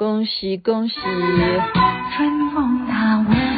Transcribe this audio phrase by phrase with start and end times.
[0.00, 0.94] 恭喜恭喜！
[2.16, 3.49] 春风它吻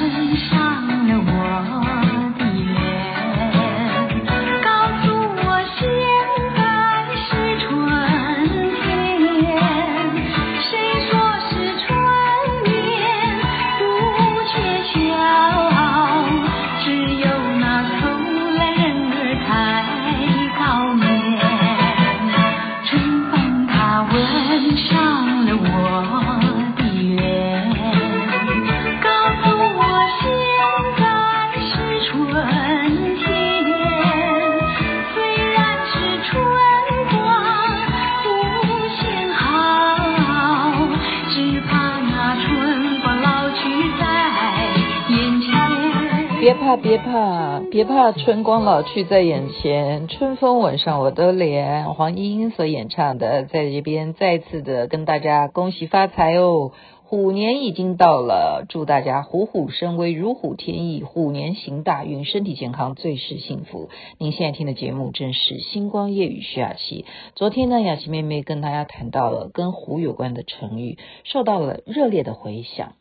[46.43, 48.11] 别怕，别怕，别怕！
[48.11, 51.95] 春光老去在眼前，春风吻上我的脸。
[51.95, 56.73] 黄莺莺所演唱的，在这边再次的跟大家恭喜发财哦！
[57.05, 63.89] 虎年已经到了，祝大家虎虎生威，如虎添翼，虎年行大运，身体健康，最是幸福。
[64.19, 67.05] 您现在听的节目正是星光夜雨徐雅琪。
[67.37, 72.95] 昨天呢，雅琪妹妹跟大家谈到了跟虎有关的成语，受到了热烈的回响。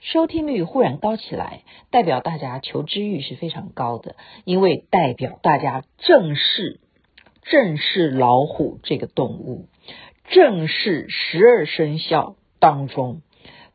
[0.00, 6.80] 收听率忽然高起来，代表大家求知欲是非常高的，因为代表大家正视
[7.42, 9.66] 正视老虎这个动物，
[10.24, 13.22] 正视十二生肖当中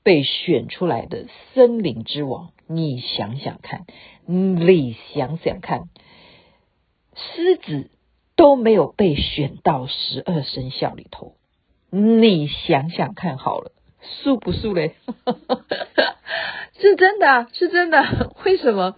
[0.03, 2.51] 被选出来的森林之王。
[2.67, 3.85] 你想想看，
[4.25, 5.89] 你想想看，
[7.15, 7.91] 狮子
[8.35, 11.35] 都没有被选到十二生肖里头，
[11.89, 13.71] 你想想看好了。
[14.03, 14.95] 素不素嘞？
[16.79, 18.33] 是真的，是真的。
[18.45, 18.95] 为什么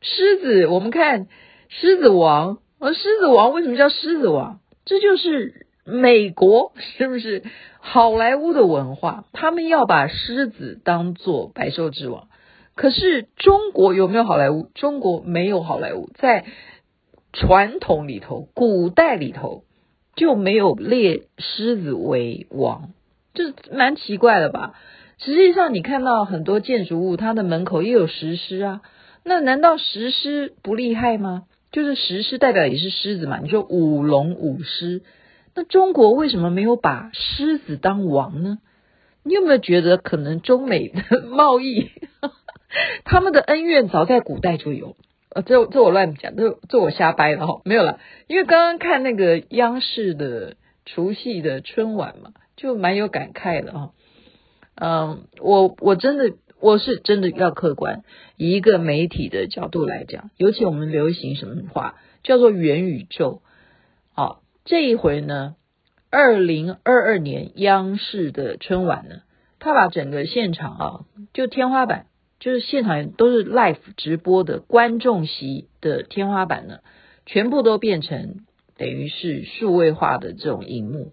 [0.00, 0.66] 狮子？
[0.66, 1.28] 我们看
[1.68, 4.60] 狮子王，而狮子王为什么叫狮子王？
[4.84, 7.42] 这就是美国，是不是
[7.80, 9.24] 好莱坞的文化？
[9.32, 12.28] 他们要把狮子当做百兽之王。
[12.74, 14.70] 可是中国有没有好莱坞？
[14.74, 16.44] 中国没有好莱坞，在
[17.32, 19.64] 传统里头，古代里头
[20.16, 22.90] 就没有列狮子为王。
[23.34, 24.74] 这蛮奇怪的吧？
[25.18, 28.80] 实际上，你看到很多建筑物，它的门口也有石狮啊。
[29.24, 31.44] 那难道石狮不厉害吗？
[31.70, 33.38] 就是石狮代表也是狮子嘛。
[33.38, 35.02] 你说舞龙舞狮，
[35.54, 38.58] 那中国为什么没有把狮子当王呢？
[39.22, 41.90] 你有没有觉得可能中美的贸易，
[43.04, 44.96] 他们的恩怨早在古代就有？
[45.30, 48.00] 呃，这这我乱讲，这这我瞎掰了哈，没有了。
[48.26, 52.32] 因为刚刚看那个央视的除夕的春晚嘛。
[52.62, 53.90] 就蛮有感慨的啊，
[54.76, 58.04] 嗯，我我真的我是真的要客观，
[58.36, 63.42] 以一个媒体的角度来讲，尤其我们流行什么话叫做元宇宙，
[64.12, 65.56] 好，这一回呢，
[66.08, 69.22] 二零二二年央视的春晚呢，
[69.58, 71.00] 他把整个现场啊，
[71.32, 72.06] 就天花板，
[72.38, 76.78] 就是现场都是 live 直播的观众席的天花板呢，
[77.26, 78.46] 全部都变成
[78.76, 81.10] 等于是数位化的这种荧幕。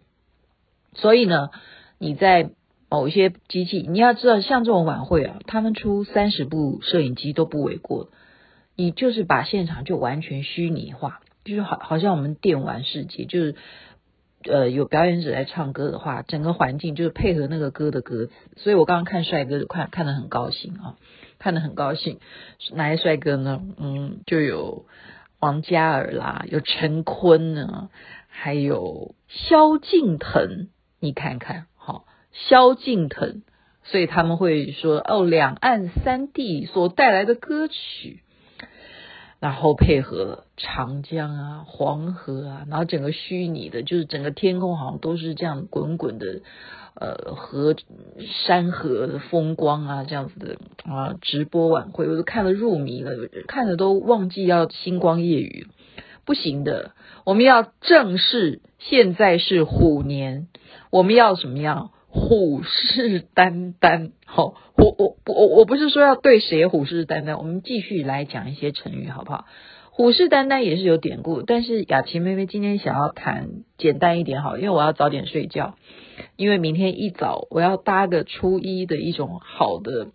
[0.94, 1.50] 所以呢，
[1.98, 2.52] 你在
[2.90, 8.10] 某一些机器，你要知道，像这种晚会啊，他们出三十部摄影机都不为过。
[8.76, 13.56] 你就是把现场就完全虚拟化，就是好，好像我们电玩世界，就是
[14.46, 18.32] 呃有表演者在唱歌的话，整个环境就是配合那个歌的歌词。
[18.56, 20.96] 所以我刚刚看帅哥，看看得很高兴啊，
[21.40, 22.20] 看得很高兴。
[22.74, 23.62] 哪些帅哥呢？
[23.78, 24.86] 嗯，就有
[25.40, 27.90] 王嘉尔啦，有陈坤呢，
[28.30, 30.70] 还有萧敬腾。
[31.00, 33.42] 你看看，好，萧敬腾，
[33.84, 38.22] 所以他们会说哦，两岸三地所带来的歌曲，
[39.40, 46.42] 然后配合长江啊、黄河啊，然后整个虚拟的，就是整个天空好像都是这样滚滚的，
[46.96, 47.76] 呃，河
[48.46, 53.14] 山河的风光啊，这样子的啊，直播晚会我都看得入迷了，
[53.48, 55.68] 看得都忘记要星光夜雨，
[56.30, 56.92] 不行的，
[57.26, 60.48] 我们要正视现在是虎年。
[60.92, 61.90] 我们要什么样？
[62.08, 64.12] 虎视眈眈。
[64.28, 69.46] 好，我我我我不是说要对谁虎视眈眈，我们继续来讲一些成语，好不好？
[69.90, 75.74] 虎视眈眈也是有典故，但是雅琪妹妹今天想要谈简单一点，好，因为我要早点睡觉，
[76.36, 80.10] 因为明天一早我要搭个初一的一种好的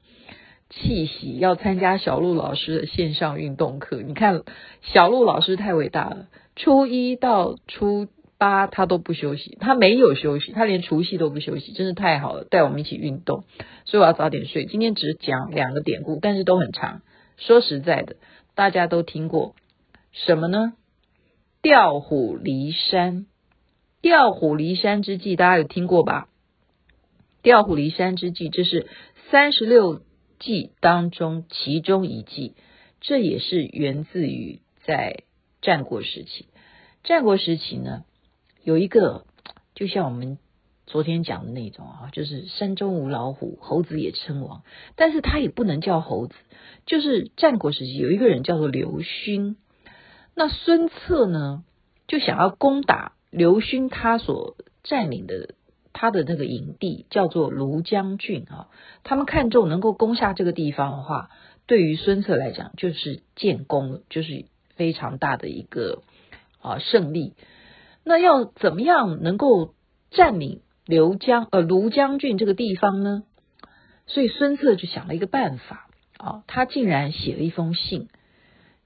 [0.70, 4.02] 气息，要参加小陆老师的线上运动课。
[4.02, 4.42] 你看，
[4.82, 8.08] 小陆老师太伟大了，初一到初。
[8.36, 13.44] 八他都不休息，他没有休息，他连除夕都不休息，真是太好了，带我们一起运动，
[13.84, 14.66] 所以我要早点睡。
[14.66, 17.02] 今天只讲两个典故，但是都很长。
[17.36, 18.16] 说实在的，
[18.56, 19.54] 大家都听过
[20.10, 20.72] 什么呢？
[21.62, 23.26] 调虎离山，
[24.02, 26.26] 调虎离山之计，大家有听过吧？
[27.40, 28.88] 调虎离山之计，这是
[29.30, 30.02] 三十六
[30.38, 32.54] 记当中其中一记，
[33.00, 35.24] 这也是源自于在
[35.60, 36.46] 战国时期。
[37.02, 38.04] 战国时期呢，
[38.62, 39.26] 有一个
[39.74, 40.38] 就像我们
[40.86, 44.62] 昨天讲的那种啊，就是山中无老虎，猴子也称王，
[44.96, 46.34] 但是他也不能叫猴子。
[46.86, 49.56] 就是战国时期有一个人叫做刘勋，
[50.34, 51.64] 那孙策呢
[52.06, 55.54] 就想要攻打刘勋他所占领的。
[55.94, 58.68] 他的那个营地叫做庐江郡啊，
[59.04, 61.30] 他们看中能够攻下这个地方的话，
[61.66, 64.44] 对于孙策来讲就是建功，就是
[64.74, 66.02] 非常大的一个
[66.60, 67.32] 啊胜利。
[68.02, 69.72] 那要怎么样能够
[70.10, 73.22] 占领刘江呃庐江郡这个地方呢？
[74.06, 75.88] 所以孙策就想了一个办法
[76.18, 78.08] 啊，他竟然写了一封信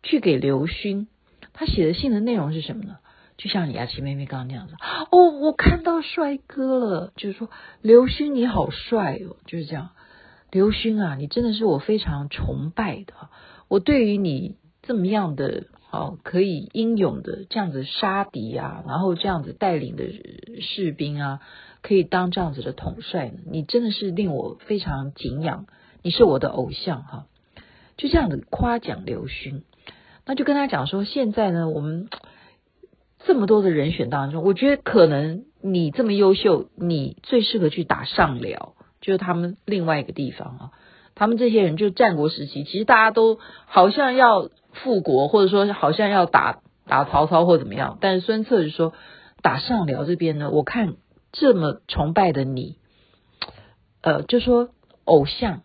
[0.03, 1.09] 去给刘勋。
[1.55, 2.99] 他写的信的内容是什么呢？
[3.39, 4.75] 就像雅琪妹妹刚刚那样子，
[5.13, 7.49] 哦，我看到帅哥了，就是说
[7.81, 9.91] 刘勋你好帅哦，就是这样，
[10.51, 13.15] 刘勋啊，你真的是我非常崇拜的，
[13.69, 20.05] 我对于你这么样的哦，可以英勇的这样子杀敌啊，然后这样子带领的
[20.61, 21.41] 士兵啊，
[21.81, 25.67] 可以当这样子的统帅，你真的是令我非常敬仰，
[26.03, 27.27] 你是我的偶像哈，
[27.97, 29.63] 就这样子夸奖刘勋，
[30.27, 32.09] 那就跟他讲说，现在呢，我们。
[33.29, 38.73] 这么多的人选当中，我觉得可能你这么优秀，你最适合去打上辽，
[39.03, 40.71] 就是他们另外一个地方啊。
[41.15, 47.99] 他们这些人就战国时期，其实大家都好像要复国，或者说好像要打打曹操或怎么样。
[48.01, 48.95] 但是孙策就说，
[49.43, 50.95] 打上辽这边呢，我看
[51.31, 52.79] 这么崇拜的你，
[54.01, 54.71] 呃，就说
[55.05, 55.65] 偶像，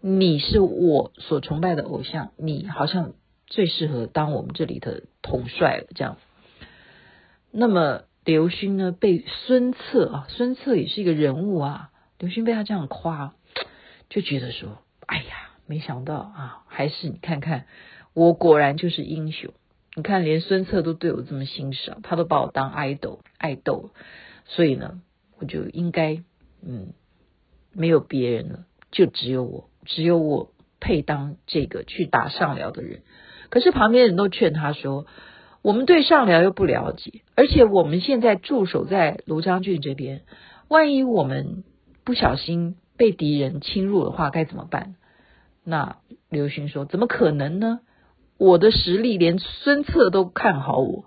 [0.00, 3.12] 你是我所崇拜的偶像，你好像
[3.46, 6.16] 最适合当我们这里的统帅了，这样。
[7.60, 11.90] 那么刘勋呢，被孙策啊，孙策也是一个人物啊。
[12.20, 13.34] 刘勋被他这样夸，
[14.08, 17.66] 就觉得说：“哎呀，没想到啊，还是你看看，
[18.14, 19.52] 我果然就是英雄。
[19.96, 23.90] 你看，连孙策都对我这么欣赏，他都把我当爱豆爱豆，
[24.44, 25.02] 所以呢，
[25.40, 26.22] 我就应该
[26.64, 26.92] 嗯，
[27.72, 33.02] 没有别人了，就只有我，只有我配当这个去打上辽的人。
[33.50, 35.08] 可是旁边人都劝他说。”
[35.68, 40.22] 我们对上辽又不了解，而且我们现在驻守在庐江郡这边，
[40.66, 41.62] 万一我们
[42.06, 44.94] 不小心被敌人侵入的话，该怎么办？
[45.64, 45.96] 那
[46.30, 47.80] 刘勋说：“怎么可能呢？
[48.38, 51.04] 我的实力连孙策都看好我，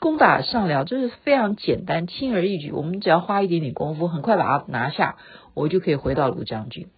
[0.00, 2.72] 攻打上辽就是非常简单，轻而易举。
[2.72, 5.18] 我们只要花一点点功夫，很快把它拿下，
[5.54, 6.88] 我就可以回到庐江郡。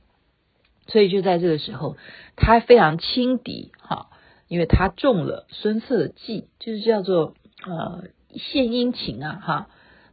[0.86, 1.98] 所以就在这个时候，
[2.36, 4.06] 他非常轻敌，哈。”
[4.52, 7.32] 因为他中了孙策的计，就是叫做
[7.64, 8.04] 呃
[8.34, 9.70] 献殷勤啊哈，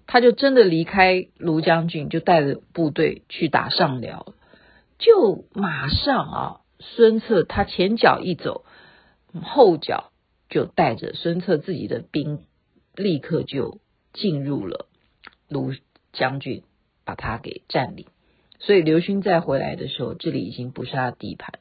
[0.07, 4.33] 他就真的离开卢将军，就带着部队去打上辽，
[4.97, 8.63] 就马上啊，孙策他前脚一走，
[9.43, 10.13] 后脚
[10.49, 12.45] 就带着孙策自己的兵，
[12.95, 13.81] 立刻就
[14.13, 14.87] 进入了
[15.49, 15.73] 卢
[16.13, 16.63] 将军，
[17.03, 18.05] 把他给占领。
[18.59, 21.59] 所以刘勋再回来的时候，这里已经不是他的地盘。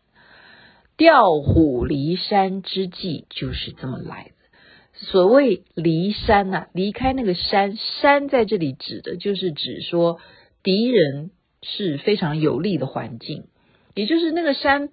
[0.98, 4.32] 调虎离山之计就是这么来的。
[4.92, 10.18] 所谓离山呐、离开那个山，山在这里指的就是指说
[10.64, 11.30] 敌人
[11.62, 13.44] 是非常有利的环境，
[13.94, 14.88] 也就是那个山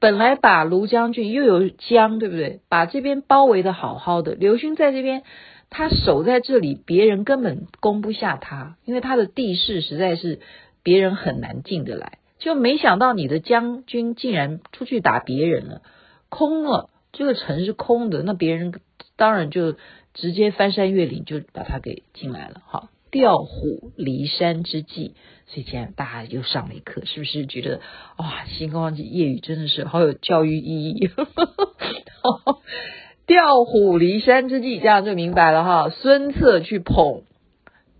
[0.00, 2.60] 本来把卢将军又有江，对不对？
[2.68, 5.22] 把这边包围的好好的，刘勋在这边，
[5.70, 10.40] 他守在这里，别人根本攻不下他，因为他的地势实在是
[10.82, 12.18] 别人很难进得来。
[12.38, 15.82] 就没想到你的将军竟然出去打别人了，
[16.28, 18.74] 空了，这个城是空的，那别人
[19.16, 19.74] 当然就
[20.12, 22.62] 直接翻山越岭就把他给进来了。
[22.66, 25.14] 哈，调虎离山之计，
[25.46, 27.80] 所以今天大家又上了一课，是不是觉得
[28.18, 31.10] 哇，星光夜语真的是好有教育意义？
[33.26, 35.88] 调虎离山之计，这样就明白了哈。
[35.88, 37.22] 孙策去捧。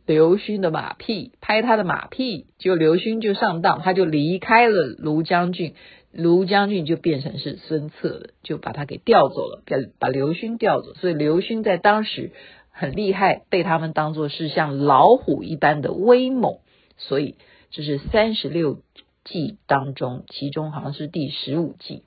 [0.06, 5.74] 刘勋的马屁，拍他的马屁，就刘勋就上当，他就离开了卢将军，
[6.12, 10.92] 卢将军就变成是孙策了，就把他给调走了，把把刘勋调走。
[10.92, 12.32] 所以刘勋在当时
[12.70, 16.58] 很厉害，被他们当做是像老虎一般的威猛。
[16.98, 17.36] 所以
[17.70, 18.82] 这是三十六
[19.24, 22.02] 计当中，其中好像是第十五计。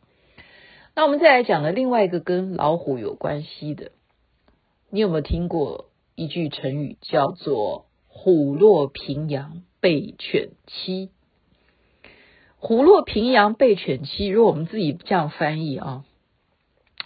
[0.96, 3.90] 那我们再来讲的另外一个跟老虎有关系的，
[4.92, 7.87] 你有没有听过一句成语叫做？
[8.20, 11.12] 虎落平阳被犬欺，
[12.58, 14.26] 虎落平阳被犬欺。
[14.28, 16.04] 如果我们自己这样翻译啊，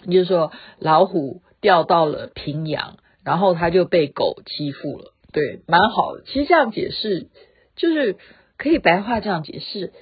[0.04, 5.12] 你就说老虎掉到了平阳，然后它就被狗欺负了。
[5.32, 6.22] 对，蛮好的。
[6.24, 7.28] 其实这样解释
[7.76, 8.16] 就是
[8.56, 9.92] 可以白话这样解释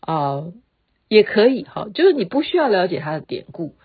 [0.00, 0.46] 啊、
[1.08, 3.76] 也可以哈，就是你不需要了解它的典故，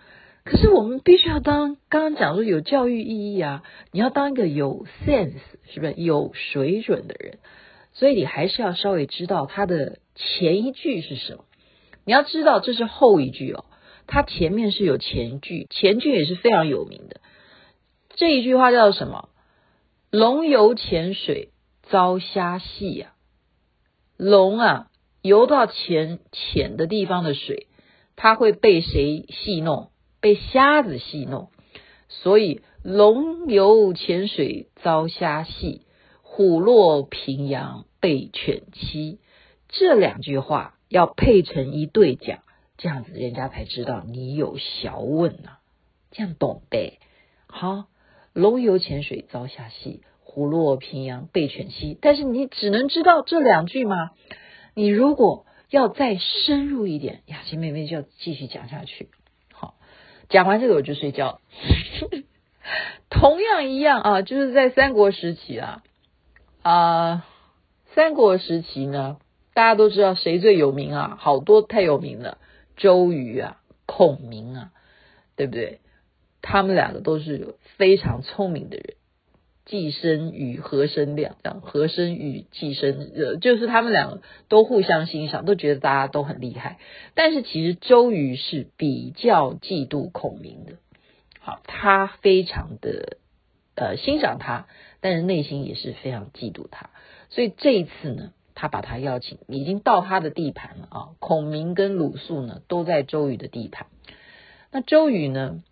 [0.44, 5.34] 可是我们必须要当刚刚讲说有教育意义啊，你要当一个有 sense
[5.68, 7.38] 是不是有水准的人？
[7.92, 11.44] 所以你还是要稍微知道它的前一句是什么。
[12.04, 13.64] 你要知道这是后一句哦，
[14.06, 17.20] 它前面是有前句，前句也是非常有名的。
[18.14, 19.28] 这一句话叫做什么？
[20.10, 21.50] 龙游浅水
[21.82, 23.12] 遭虾戏呀。
[24.16, 24.86] 龙啊，
[25.22, 27.66] 游到浅浅的地方的水，
[28.16, 29.90] 它会被谁戏弄？
[30.20, 31.50] 被虾子戏弄。
[32.08, 35.82] 所以龙游浅水遭虾戏，
[36.22, 39.18] 虎落平阳被犬欺。
[39.68, 42.40] 这两句话要配成一对讲，
[42.76, 45.60] 这样子人家才知道你有学问呐、啊。
[46.10, 46.98] 这样懂呗？
[47.46, 47.84] 好，
[48.32, 50.02] 龙游浅水遭虾戏。
[50.22, 54.12] 虎落平阳被犬欺，但是你只能知道这两句吗？
[54.74, 59.08] 你如果要再深入一点，雅琴妹妹就要继续讲下去。
[60.30, 61.40] 讲完这个我就睡觉。
[63.10, 65.82] 同样一样啊，就是在三国时期啊
[66.62, 67.26] 啊，
[67.94, 69.18] 三国时期呢，
[69.52, 71.16] 大家都知道谁最有名啊？
[71.20, 72.38] 好多太有名了，
[72.76, 74.70] 周瑜啊，孔明啊，
[75.36, 75.80] 对不对？
[76.40, 78.94] 他们两个都是非常聪明的人。
[79.70, 81.36] 既生瑜，何生亮？
[81.44, 86.78] 这样何生瑜，既生呃，就是他们两个都互相欣赏，都觉得大家都很厉害。
[87.14, 90.72] 但是其实周瑜是比较嫉妒孔明的，
[91.38, 93.18] 好，他非常的
[93.76, 94.66] 呃欣赏他，
[95.00, 96.90] 但是内心也是非常嫉妒他。
[97.28, 101.08] 所以这一次呢，他把他邀请，已经到他的地盘了啊。
[101.20, 103.86] 孔明跟鲁肃呢都在周瑜的地盘。
[104.72, 105.62] 那周瑜呢，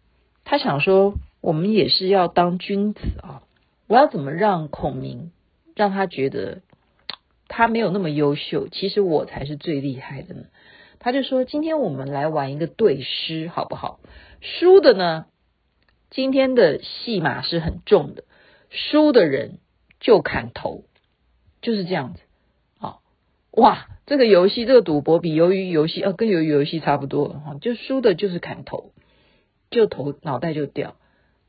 [0.45, 3.43] 他想说，我们也是要当君子啊。
[3.89, 5.33] 我要怎么让孔明
[5.75, 6.61] 让他觉得
[7.49, 8.69] 他没有那么优秀？
[8.69, 10.45] 其实我才是最厉害的呢。
[10.99, 14.01] 他就说：“今天我们来玩一个对诗，好不好？
[14.41, 15.27] 输的呢，
[16.11, 18.25] 今天的戏码是很重的，
[18.69, 19.59] 输的人
[20.01, 20.85] 就砍头，
[21.63, 22.21] 就是这样子。
[22.79, 23.01] 好，
[23.53, 28.93] 哇，这个游戏，这个赌博比鱿鱼游戏，呃，跟鱿鱼游戏差不多哈，就输的就是砍头，
[29.71, 30.97] 就头脑袋就掉。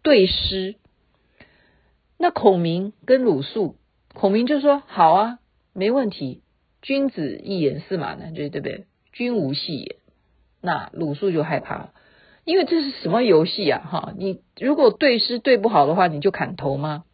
[0.04, 0.76] 对诗。”
[2.22, 3.78] 那孔明跟鲁肃，
[4.14, 5.40] 孔明就说：“好啊，
[5.72, 6.42] 没问题。
[6.82, 8.88] 君子一言，驷马难追，对不对？
[9.14, 9.96] 君无戏也。”
[10.62, 11.94] 那鲁肃就害怕了，
[12.44, 13.80] 因为这是什么游戏啊？
[13.90, 17.06] 哈，你如果对诗对不好的话，你就砍头吗？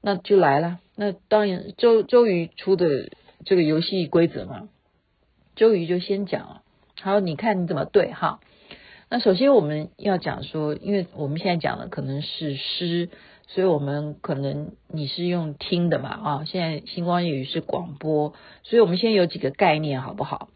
[0.00, 0.78] 那就来了。
[0.94, 3.10] 那当然，周周瑜出的
[3.44, 4.68] 这个游戏规则嘛，
[5.56, 6.62] 周瑜就先讲了。
[7.00, 8.38] 好，你看你怎么对哈？
[9.10, 13.08] 那首先我们要讲说，因为我们现在讲的可能是诗。
[13.48, 20.50] 所以我们可能你是用听的嘛啊，现在星光夜语是广播，所以我们先有几个概念好不好？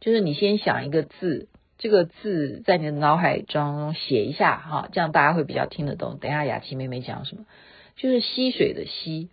[0.00, 1.48] 就是你先想一个字，
[1.78, 6.18] 这个字在你的脑海中写一下哈，这样大家会比较听得懂。
[6.18, 7.44] 等一下雅琪妹妹讲什么？
[7.96, 9.30] 就是溪水的溪，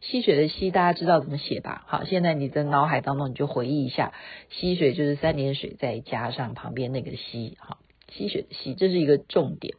[0.00, 1.84] 溪水的溪，大家知道怎么写吧？
[1.86, 4.14] 好，现在你的脑海当中你就回忆一下，
[4.48, 7.76] 溪水就是三点水再加上旁边那个溪，好，
[8.10, 9.74] 溪水的溪，这是一个重点。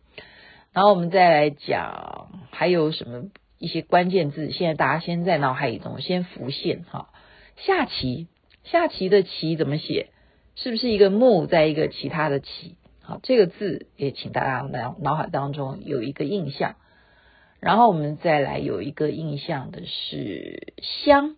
[0.72, 3.24] 然后我们再来讲还有什么
[3.58, 7.10] 一些关键字，现在大家先在脑海里头先浮现哈。
[7.58, 8.28] 下棋，
[8.64, 10.12] 下棋的棋怎么写？
[10.56, 12.78] 是不是一个木在一个其他的棋？
[13.02, 16.76] 好，这个字也请大家脑脑海当中有一个印象。
[17.60, 20.74] 然后我们再来有一个印象的是
[21.04, 21.36] 香，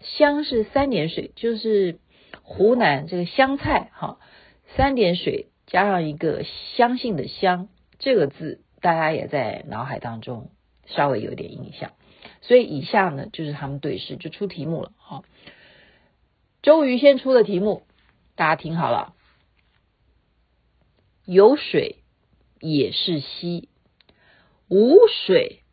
[0.00, 1.98] 香是三点水，就是
[2.42, 4.18] 湖南这个香菜哈，
[4.76, 6.44] 三点水加上一个
[6.76, 7.68] 相信的相。
[8.06, 10.52] 这个字大家也在脑海当中
[10.86, 11.90] 稍微有点印象，
[12.40, 14.92] 所以以下呢就是他们对视就出题目了。
[14.96, 15.24] 好，
[16.62, 17.82] 周瑜先出的题目，
[18.36, 19.16] 大家听好了：
[21.24, 21.96] 有水
[22.60, 23.68] 也是溪，
[24.68, 25.64] 无水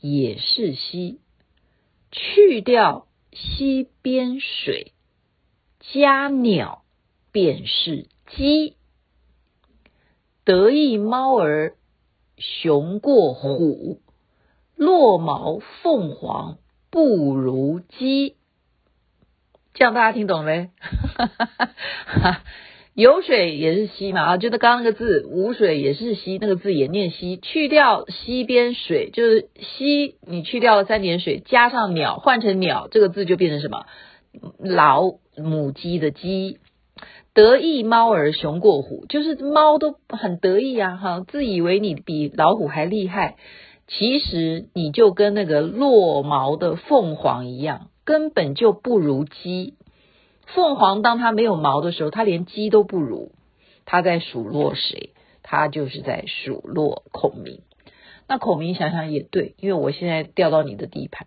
[0.00, 1.20] 也是溪，
[2.10, 4.92] 去掉溪边水，
[5.92, 6.82] 加鸟
[7.30, 8.76] 便是鸡。
[10.46, 11.74] 得意猫儿
[12.38, 14.00] 雄过虎，
[14.76, 18.36] 落毛凤凰不如鸡。
[19.74, 20.70] 这样大家听懂没？
[22.94, 27.38] 有水也是溪嘛啊，就是刚刚那个字，无水也是溪，那个字也念溪。
[27.38, 33.84] 去掉溪边水，就是溪，你去掉了三点水，加上鸟，换成鸟，这个字就变成什么？
[34.60, 36.58] 老母鸡的鸡。
[37.36, 43.36] 得意猫儿雄过虎，就是猫都很得意啊，哈，自以为你比老虎还厉害，
[43.86, 49.74] 其实你就跟那个落毛的凤凰一样，根本就不如鸡。
[50.46, 53.32] 凤凰当它没有毛的时候，它连鸡都不如。
[53.84, 55.10] 它在数落谁？
[55.42, 57.60] 它就是在数落孔明。
[58.26, 61.26] 那孔明想想也对，因为我现在掉到你的地盘，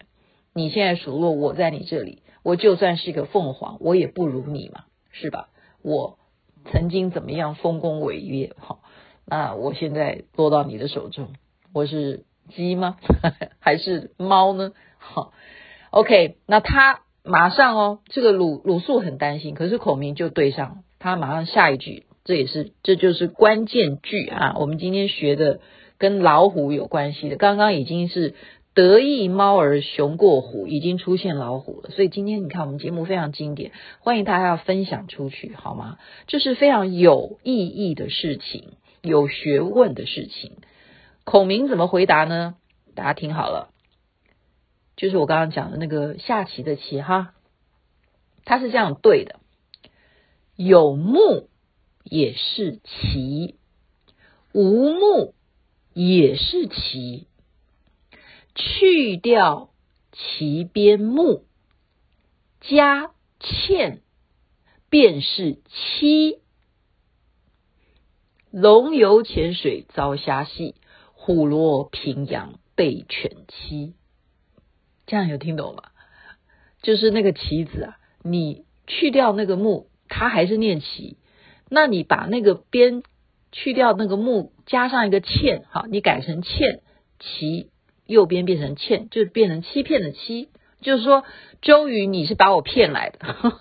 [0.55, 5.49] 你现在数落我在你这里，我就算是一个凤凰，我也不如你嘛，是吧？
[5.81, 6.17] 我
[6.71, 8.53] 曾经怎么样丰功伟业？
[8.57, 8.79] 好，
[9.25, 11.29] 那我现在落到你的手中，
[11.74, 12.98] 我是鸡吗？
[13.59, 14.71] 还是猫呢？
[14.98, 15.33] 好
[15.91, 25.59] ，OK，那他马上哦，这个鲁鲁肃很担心，可是孔明就对上，他马上下一句，这也是这就是关键句啊，我们今天学的。
[26.01, 28.33] 跟老虎有关系的，刚刚已经是
[28.73, 31.89] 得意猫儿雄过虎，已经出现老虎了。
[31.89, 35.97] 所以今天你看我们节目非常经典，欢迎大家要分享出去，好吗？
[36.27, 40.57] 这是非常有意义的事情，有学问的事情。
[41.25, 42.55] 孔明怎么回答呢？
[42.95, 43.73] 大家听好了，
[44.95, 47.33] 就是我刚刚讲的那个下棋的棋哈，
[48.45, 49.39] 他是这样对的：
[50.55, 51.49] 有目
[52.03, 53.55] 也是棋，
[54.53, 55.33] 无目。
[55.95, 57.27] 也是棋，
[58.59, 59.69] 去掉
[60.11, 61.45] 其边目，
[62.59, 64.01] 加欠，
[64.89, 66.39] 便是七。
[68.51, 70.75] 龙游浅水遭虾戏，
[71.13, 73.93] 虎落平阳被犬欺。
[75.07, 75.83] 这样有听懂吗？
[76.81, 81.17] 就是那个棋子啊，你去掉那个木，它还是念棋。
[81.69, 83.03] 那你把那个边。
[83.51, 86.81] 去掉那个木，加上一个欠，好，你改成堑，
[87.19, 87.71] 其
[88.09, 90.49] 右边变成欠，就变成欺骗的欺。
[90.81, 91.23] 就是说，
[91.61, 93.19] 周瑜你是把我骗来的，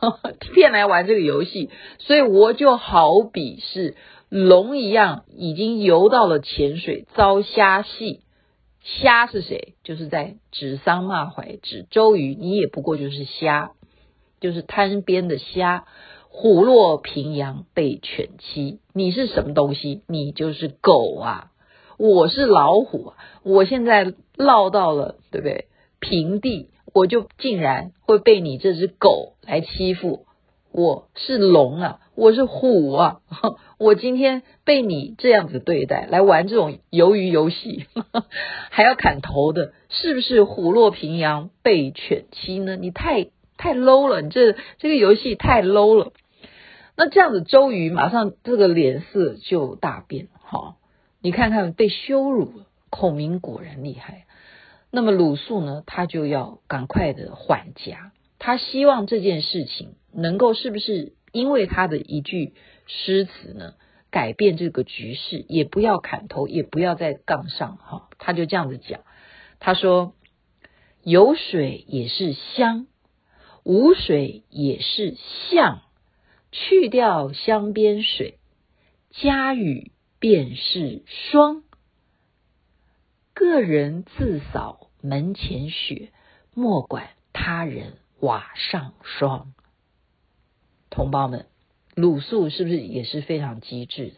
[0.55, 3.97] 骗来玩这个游戏，所以我就好比是
[4.29, 8.21] 龙一样，已经游到了浅水，遭虾戏。
[8.83, 9.75] 虾是谁？
[9.85, 13.73] 就是在指桑骂槐，指周瑜，你也不过就是虾，
[14.41, 15.85] 就是滩边的虾。
[16.31, 20.03] 虎落平阳被犬欺，你是什么东西？
[20.07, 21.51] 你就是狗啊！
[21.99, 23.13] 我是老虎！
[23.43, 25.67] 我现在落到了，对不对？
[25.99, 30.27] 平地，我就竟然会被你这只狗来欺负。
[30.71, 33.21] 我是龙啊，我是虎啊！
[33.81, 37.87] 我今天被你这样子对待，来玩这种鱿鱼游戏，
[38.71, 42.77] 还要砍头的，是不是虎落平阳被犬欺呢？
[42.77, 46.13] 你太太 low 了，你这这个游戏太 low 了。
[46.97, 50.29] 那这样子，周瑜马上这个脸色就大变。
[50.43, 50.77] 哈，
[51.21, 52.53] 你看看被羞辱，
[52.91, 54.27] 孔明果然厉害。
[54.91, 62.55] 那么鲁肃呢，他就要赶快的缓颊，他希望这件事情能够是不是因为他的一句
[62.87, 63.75] 诗词呢，
[64.11, 67.77] 改变这个局势，也不要砍头，也不要在杠上。
[67.77, 69.01] 哈，他就这样子讲，
[69.61, 70.15] 他说
[71.05, 72.87] ：“有水也是香，
[73.65, 75.17] 无水也是
[75.51, 75.83] 巷。”
[76.51, 78.39] 去掉香边水，
[79.11, 81.63] 加雨便是霜。
[83.39, 86.11] 个人自扫门前雪，
[86.55, 89.55] 莫管他人瓦上霜。
[90.91, 91.47] 同胞们，
[91.95, 94.15] 鲁肃是不是也是非常机智的？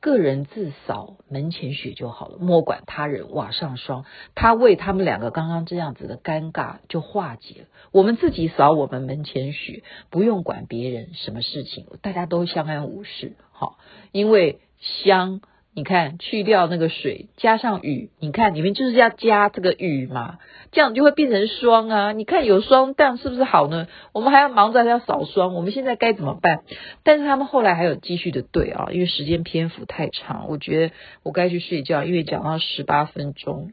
[0.00, 4.06] 个人自扫门前雪就好了，莫管他人瓦上霜。
[4.34, 7.66] 他为他们两个刚刚这样子的尴尬就化解了。
[7.92, 13.36] 我们自己扫我们门前雪，不用管别人什么事情，大家都相安无事。
[13.52, 13.78] 好，
[14.10, 15.40] 因为相。
[15.74, 20.38] 你看，去掉那个水，加上雨，你看里面就是要加这个雨嘛，
[20.70, 22.12] 这样就会变成霜啊。
[22.12, 23.86] 你看有霜，但是不是好呢？
[24.12, 26.60] 我们还要忙着要扫霜，我们现在该怎么办？
[27.04, 33.72] 但是他们后来还有继续的对啊，因为时间篇幅太长，我觉得我该去睡觉，因为讲到十八分钟，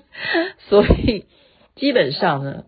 [0.70, 1.26] 所以
[1.76, 2.64] 基本上呢，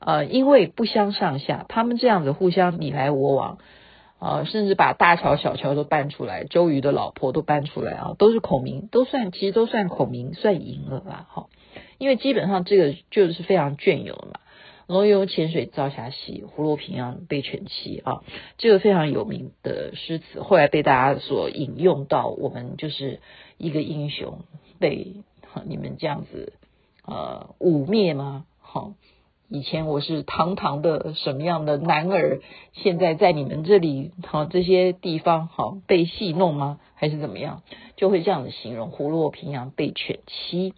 [0.00, 3.58] 呃，因为不相上下，他们这样子互相你来我往。
[4.18, 11.26] 啊，甚至把大乔小乔都搬出来，周瑜的老婆都搬出来啊，都是孔明，都算其实都算孔明算赢了吧？
[11.30, 11.46] 哈，
[11.98, 14.40] 因为基本上这个就是非常隽永了嘛。
[14.86, 18.22] 龙游浅水遭虾戏，虎落平阳被犬欺啊，
[18.56, 23.20] 这个非常有名的诗词，后来被大家所引用到，我们就是
[23.58, 24.40] 一个英雄
[24.78, 25.16] 被
[25.66, 26.52] 你们这样子
[27.04, 28.46] 呃污蔑吗？
[28.60, 28.94] 好。
[29.48, 32.40] 以前我是堂堂的什么样的男儿，
[32.72, 36.80] 现在在你们这里好这些地方好被戏弄吗？
[36.94, 37.62] 还是怎么样？
[37.94, 40.74] 就会这样的形容，虎落平阳被犬欺。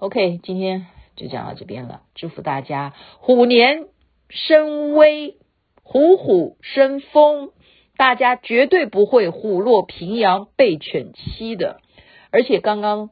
[0.00, 3.86] OK，今天就讲到这边了，祝福大家虎年
[4.28, 5.36] 生威，
[5.84, 7.50] 虎虎生风，
[7.96, 11.80] 大家绝对不会虎落平阳被犬欺的。
[12.32, 13.10] 而且刚刚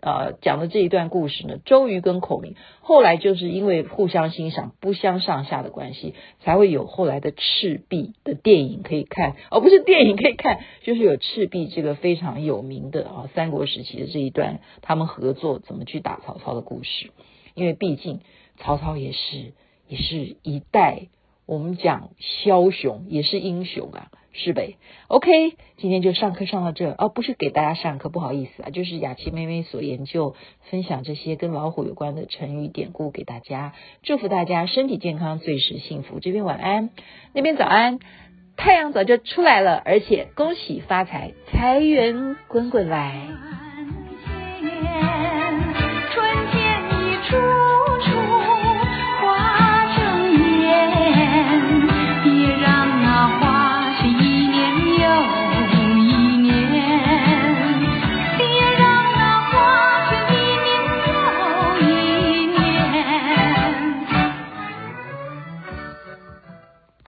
[0.00, 17.10] 呃讲的这一段故事呢，周瑜跟孔明后来就是因为互相欣赏、不相上下的关系，才会有后来的赤壁的电影可以看，而、哦、不是电影可以看，就是有赤壁这个非常有名的啊三国时期的这一段他们合作怎么去打曹操的故事。
[17.54, 18.20] 因为毕竟
[18.58, 19.52] 曹操也是
[19.88, 21.08] 也是一代，
[21.46, 22.10] 我们讲
[22.44, 24.10] 枭雄也是英雄啊。
[24.42, 24.76] 是呗
[25.08, 30.34] ，OK，今天就上课上到这哦，不是给大家上课，不好意思啊，就是雅琪妹妹所研究
[30.70, 36.20] 分享这些跟老虎有关的成语典故给大家，祝福大家身体健康，最是幸福。
[36.20, 36.88] 这边晚安，
[37.34, 37.98] 那边早安，
[38.56, 43.69] 太阳早就出来了，而且恭喜发财，财源滚滚来。